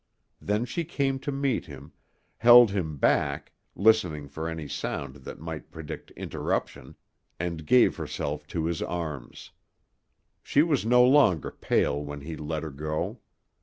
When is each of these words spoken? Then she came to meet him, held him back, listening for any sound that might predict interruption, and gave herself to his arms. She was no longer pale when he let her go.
Then 0.41 0.65
she 0.65 0.83
came 0.83 1.19
to 1.19 1.31
meet 1.31 1.67
him, 1.67 1.91
held 2.37 2.71
him 2.71 2.97
back, 2.97 3.51
listening 3.75 4.29
for 4.29 4.49
any 4.49 4.67
sound 4.67 5.17
that 5.17 5.39
might 5.39 5.69
predict 5.69 6.09
interruption, 6.17 6.95
and 7.39 7.67
gave 7.67 7.97
herself 7.97 8.47
to 8.47 8.65
his 8.65 8.81
arms. 8.81 9.51
She 10.41 10.63
was 10.63 10.87
no 10.87 11.03
longer 11.05 11.51
pale 11.51 12.03
when 12.03 12.21
he 12.21 12.35
let 12.35 12.63
her 12.63 12.71
go. 12.71 13.19